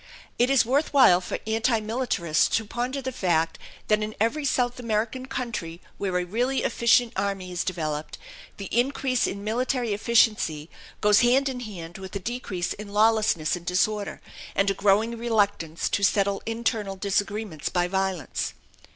It 0.39 0.49
is 0.49 0.65
worth 0.65 0.93
while 0.95 1.21
for 1.21 1.37
anti 1.45 1.79
militarists 1.79 2.47
to 2.57 2.65
ponder 2.65 3.03
the 3.03 3.11
fact 3.11 3.59
that 3.87 4.01
in 4.01 4.15
every 4.19 4.43
South 4.45 4.79
American 4.79 5.27
country 5.27 5.79
where 5.99 6.17
a 6.17 6.25
really 6.25 6.63
efficient 6.63 7.13
army 7.15 7.51
is 7.51 7.63
developed, 7.63 8.17
the 8.57 8.65
increase 8.71 9.27
in 9.27 9.43
military 9.43 9.93
efficiency 9.93 10.71
goes 11.01 11.19
hand 11.19 11.47
in 11.49 11.59
hand 11.59 11.99
with 11.99 12.15
a 12.15 12.19
decrease 12.19 12.73
in 12.73 12.89
lawlessness 12.89 13.55
and 13.55 13.67
disorder, 13.67 14.21
and 14.55 14.71
a 14.71 14.73
growing 14.73 15.15
reluctance 15.19 15.87
to 15.89 16.01
settle 16.01 16.41
internal 16.47 16.95
disagreements 16.95 17.69
by 17.69 17.87
violence. 17.87 18.55